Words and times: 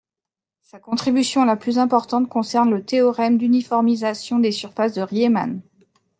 Sa 0.63 0.79
contribution 0.79 1.45
la 1.45 1.55
plus 1.55 1.77
importante 1.77 2.27
concerne 2.27 2.71
le 2.71 2.83
théorème 2.83 3.37
d'uniformisation 3.37 4.39
des 4.39 4.51
surfaces 4.51 4.95
de 4.95 5.03
Riemann. 5.03 5.61